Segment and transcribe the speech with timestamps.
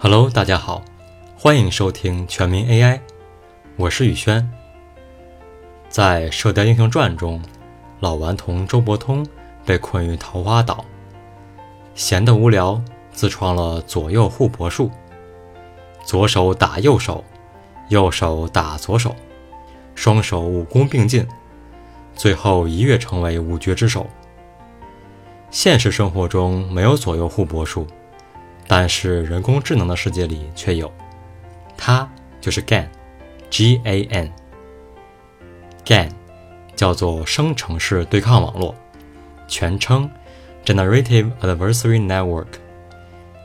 [0.00, 0.80] Hello，大家好，
[1.36, 3.00] 欢迎收听全民 AI，
[3.76, 4.48] 我是宇轩。
[5.88, 7.42] 在《射雕英雄传》中，
[7.98, 9.26] 老顽童周伯通
[9.66, 10.84] 被困于桃花岛，
[11.96, 12.80] 闲得无聊，
[13.10, 14.88] 自创了左右互搏术，
[16.04, 17.24] 左手打右手，
[17.88, 19.16] 右手打左手，
[19.96, 21.26] 双手武功并进，
[22.14, 24.06] 最后一跃成为五绝之首。
[25.50, 27.84] 现实生活中没有左右互搏术。
[28.68, 30.92] 但是人工智能的世界里却有，
[31.74, 32.06] 它
[32.38, 34.30] 就是 GAN，G-A-N。
[35.86, 36.10] GAN
[36.76, 38.74] 叫做生成式对抗网络，
[39.48, 40.08] 全称
[40.66, 42.46] Generative Adversary Network，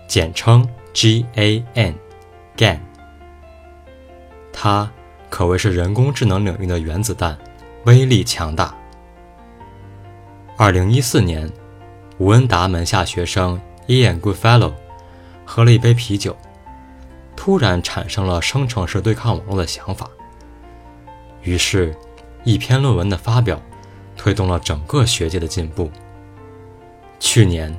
[0.10, 1.94] 简称 GAN。
[2.58, 2.80] GAN，
[4.52, 4.92] 它
[5.30, 7.38] 可谓是人工智能领域的原子弹，
[7.86, 8.76] 威力强大。
[10.58, 11.50] 二零一四年，
[12.18, 14.74] 吴恩达门下学生 Ian Goodfellow。
[15.56, 16.36] 喝了一杯啤酒，
[17.36, 20.10] 突然产生了生成式对抗网络的想法。
[21.44, 21.96] 于是，
[22.44, 23.62] 一篇论文的发表，
[24.18, 25.92] 推动了整个学界的进步。
[27.20, 27.72] 去年，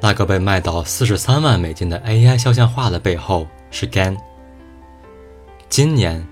[0.00, 4.16] 那个被卖到四十三万美金的 AI 肖像画的背后是 GAN。
[5.68, 6.26] 今年，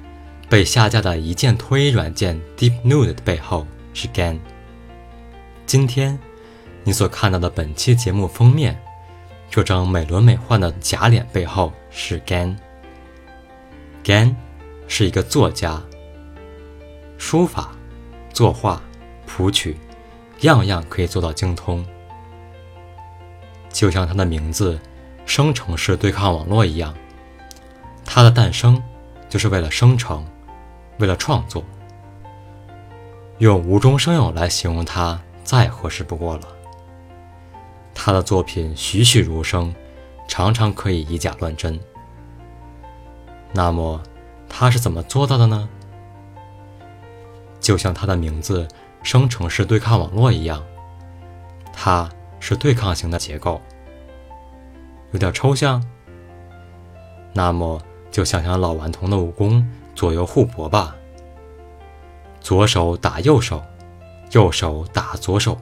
[0.49, 4.37] 被下架的一键脱衣软件 DeepNude 的背后是 GAN。
[5.65, 6.19] 今天，
[6.83, 8.77] 你所看到的本期节目封面。
[9.53, 12.57] 这张美轮美奂的假脸背后是 Gan。
[14.03, 14.35] Gan
[14.89, 15.79] 是一个作家，
[17.19, 17.73] 书法、
[18.33, 18.81] 作画、
[19.27, 19.77] 谱曲，
[20.41, 21.85] 样样可以做到精通。
[23.69, 24.81] 就像他的名字
[25.27, 26.95] “生成式对抗网络”一样，
[28.07, 28.83] 它的诞生
[29.29, 30.25] 就是为了生成，
[30.99, 31.63] 为了创作。
[33.37, 36.49] 用无中生有来形容它，再合适不过了。
[37.95, 39.75] 他的作品栩栩如生，
[40.27, 41.79] 常常可以以假乱真。
[43.53, 44.03] 那么，
[44.49, 45.69] 他是怎么做到的呢？
[47.61, 48.67] 就像他的名字
[49.05, 50.63] “生成式对抗网络”一样，
[51.73, 52.09] 它
[52.41, 53.61] 是对抗型的结构。
[55.13, 55.85] 有点抽象。
[57.33, 59.65] 那么，就想想老顽童的武功
[59.95, 60.97] 左右互搏吧：
[62.41, 63.63] 左手打右手，
[64.33, 65.57] 右手打左手。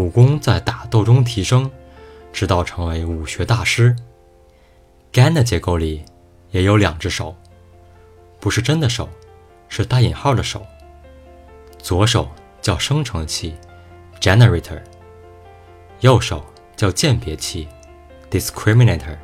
[0.00, 1.70] 武功在打斗中提升，
[2.32, 3.94] 直到成为武学大师。
[5.12, 6.02] GAN 的结构里
[6.52, 7.36] 也有两只手，
[8.40, 9.06] 不是真的手，
[9.68, 10.66] 是带引号的手。
[11.76, 12.30] 左手
[12.62, 13.54] 叫生成器
[14.20, 14.80] （generator），
[16.00, 17.68] 右手叫鉴别器
[18.30, 19.18] （discriminator）。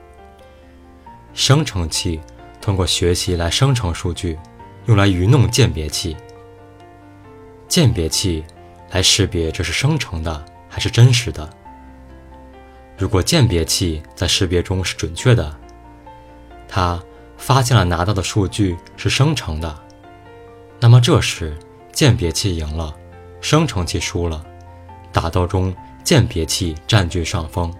[1.32, 2.20] 生成器
[2.60, 4.38] 通过学习来生成数据，
[4.84, 6.14] 用来愚弄鉴别器。
[7.66, 8.44] 鉴别器
[8.90, 10.44] 来识别这是生成的。
[10.76, 11.48] 还是真实的。
[12.98, 15.56] 如果鉴别器在识别中是准确的，
[16.68, 17.02] 它
[17.38, 19.74] 发现了拿到的数据是生成的，
[20.78, 21.56] 那么这时
[21.92, 22.94] 鉴别器赢了，
[23.40, 24.44] 生成器输了，
[25.10, 27.74] 打斗中鉴别器占据上风。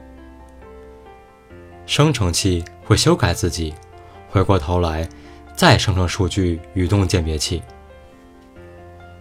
[1.84, 3.74] 生成器会修改自己，
[4.30, 5.06] 回过头来
[5.54, 7.62] 再生成数据愚弄鉴别器。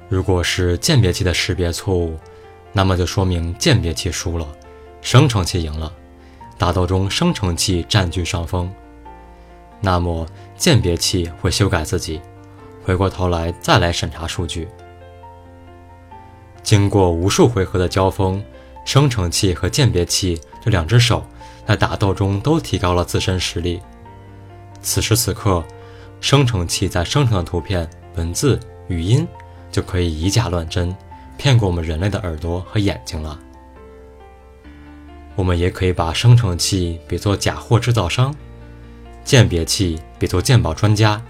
[0.08, 2.18] 如果是鉴别器的识别错误，
[2.78, 4.46] 那么就说明鉴别器输了，
[5.02, 5.90] 生成器赢了，
[6.58, 8.70] 打斗中生成器占据上风。
[9.80, 10.28] 那么
[10.58, 12.20] 鉴别器会修改自己，
[12.84, 14.68] 回过头来再来审查数据。
[16.64, 18.44] 经过无数回合的交锋，
[18.84, 21.26] 生成器和鉴别器这两只手
[21.66, 23.82] 在打斗中都提高了自身实力。
[24.82, 25.64] 此时此刻，
[26.20, 28.60] 生成器在生成的图片、文字、
[28.90, 29.26] 语音
[29.72, 30.94] 就可以以假乱真。
[31.38, 33.40] 骗过我们人类的耳朵和眼睛了。
[35.36, 38.34] 我们也可以把生成器比作假货制造商，
[39.24, 41.22] 鉴别器比作鉴宝专家。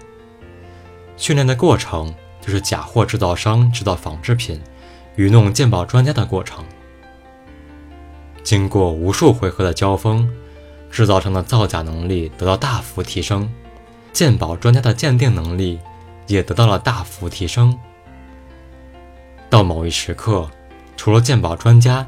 [1.16, 4.60] 训练的过程就是假货制造商制造仿制品，
[5.16, 6.64] 愚弄鉴宝专家的过程。
[8.44, 10.30] 经过无数回合的交锋，
[10.88, 13.52] 制造商的造假能力得到大幅提升，
[14.12, 15.80] 鉴宝专家的鉴定能力
[16.28, 17.76] 也得到了大幅提升。
[19.48, 20.50] 到某一时刻，
[20.96, 22.04] 除了鉴宝专家，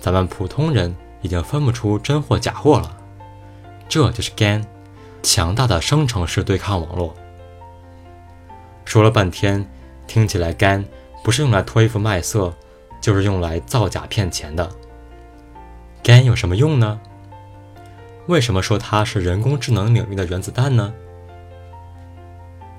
[0.00, 2.96] 咱们普通人已经分不出真货假货了。
[3.88, 4.64] 这就是 GAN，
[5.22, 7.14] 强大的生成式对抗网络。
[8.84, 9.64] 说了半天，
[10.06, 10.84] 听起来 GAN
[11.22, 12.52] 不是用来脱衣服卖色，
[13.00, 14.68] 就是用来造假骗钱的。
[16.02, 17.00] GAN 有什么用呢？
[18.26, 20.92] 为什么说它是人工智能领域的原子弹呢？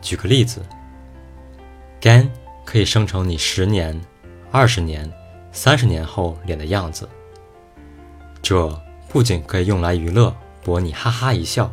[0.01, 0.62] 举个例子
[2.01, 2.30] ，GAN。
[2.68, 3.98] 可以生成你十年、
[4.52, 5.10] 二十年、
[5.54, 7.08] 三十年后脸的样子。
[8.42, 8.69] 这
[9.08, 11.72] 不仅可以用来娱乐，博你哈哈一笑，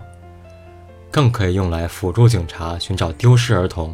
[1.10, 3.92] 更可以用来辅助警察寻找丢失儿童。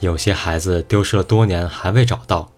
[0.00, 2.52] 有些孩子丢失了多年还未找到，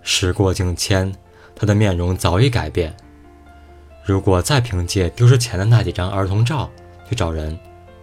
[0.00, 1.14] 时过境迁，
[1.54, 2.96] 他的面容早已改变。
[4.02, 6.70] 如果再凭借丢失前的那几张儿童照
[7.06, 7.58] 去找人，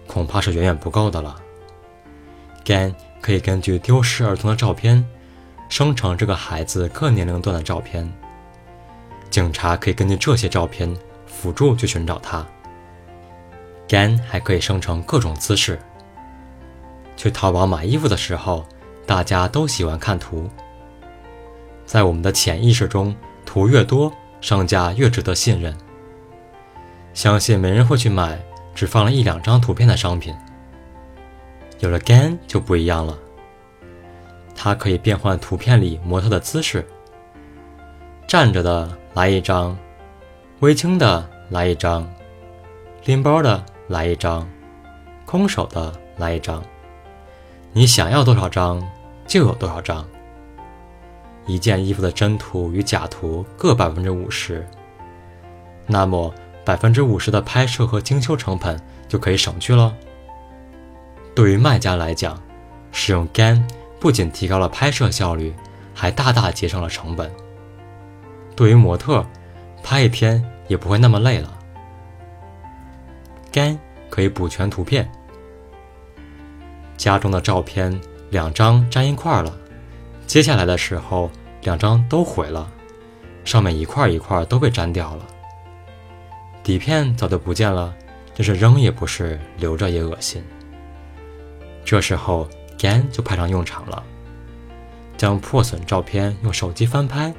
[0.05, 1.35] 恐怕是远远不够的了。
[2.63, 5.05] GAN 可以根据丢失儿童的照片，
[5.67, 8.11] 生成这个孩子各年龄段的照片。
[9.29, 10.95] 警察可以根据这些照片
[11.27, 12.45] 辅助去寻找他。
[13.87, 15.79] GAN 还可以生成各种姿势。
[17.17, 18.65] 去淘宝买衣服的时候，
[19.05, 20.49] 大家都喜欢看图。
[21.85, 23.15] 在我们的潜意识中，
[23.45, 25.75] 图越多，商家越值得信任。
[27.13, 28.39] 相信没人会去买
[28.73, 30.33] 只放了一两张图片的商品。
[31.79, 33.17] 有了 GAN 就不一样了，
[34.53, 36.85] 它可以变换图片里模特的姿势。
[38.27, 39.77] 站着的来一张，
[40.59, 42.07] 微倾的来一张，
[43.05, 44.47] 拎包的来一张，
[45.25, 46.61] 空手的来一张。
[47.71, 48.85] 你想要多少张
[49.25, 50.05] 就有多少张。
[51.45, 54.67] 一件衣服的真图与假图各百分之五十，
[55.87, 56.31] 那么
[56.65, 59.95] 百分之五十的拍摄和精修成本就可以省去了。
[61.39, 62.37] 对于卖家来讲，
[62.91, 63.63] 使用 GAN
[63.97, 65.55] 不仅提高了拍摄效率，
[65.95, 67.31] 还大大节省了成本。
[68.57, 69.25] 对于模特，
[69.81, 71.57] 拍一天也不会那么累了。
[73.53, 73.77] GAN
[74.09, 75.09] 可以补全图片，
[76.97, 77.97] 家中的照片
[78.31, 79.57] 两张粘一块了，
[80.27, 81.31] 接下来的时候
[81.61, 82.69] 两张都毁了，
[83.45, 85.25] 上面一块一块都被粘掉了，
[86.63, 87.95] 底片早就不见了，
[88.35, 90.43] 这是扔也不是，留着也恶心。
[91.89, 92.47] 这时候
[92.77, 94.03] GAN 就派上用场了，
[95.17, 97.33] 将破损照片用手机翻拍。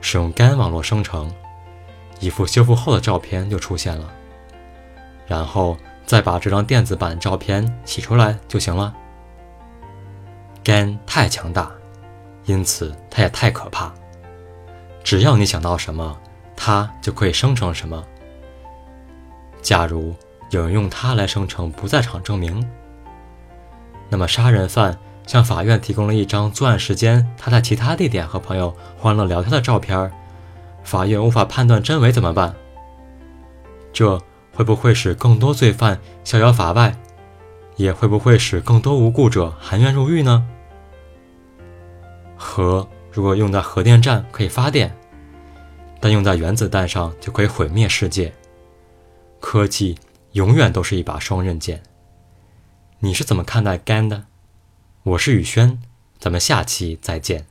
[0.00, 1.32] 使用 GAN 网络生成，
[2.18, 4.12] 一幅修复后的照片就出现了，
[5.28, 8.92] 然后再把这张电子版照片洗出来就行了。
[10.64, 11.70] GAN 太强大，
[12.46, 13.94] 因此它也太可怕。
[15.04, 16.20] 只要你想到什么，
[16.56, 18.04] 它就可以生成什么。
[19.62, 20.16] 假如
[20.50, 22.68] 有人用它来生成不在场证明，
[24.08, 24.98] 那么杀人犯。
[25.26, 30.10] 向法院提供了一张作案时间他在其他地点和朋友欢乐聊天的照片，
[30.82, 32.54] 法院无法判断真伪怎么办？
[33.92, 34.18] 这
[34.54, 36.96] 会不会使更多罪犯逍遥法外，
[37.76, 40.48] 也会不会使更多无辜者含冤入狱呢？
[42.34, 44.96] 核如果用在核电站可以发电，
[46.00, 48.32] 但用在原子弹上就可以毁灭世界。
[49.40, 49.98] 科技
[50.32, 51.82] 永远都是一把双刃剑。
[53.00, 54.24] 你是怎么看待干的？
[55.04, 55.80] 我是宇轩，
[56.18, 57.46] 咱们下期再见。